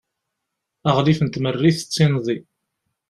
aɣlif 0.89 1.19
n 1.21 1.27
tmerrit 1.29 1.79
d 1.85 1.87
tinḍi 1.93 2.37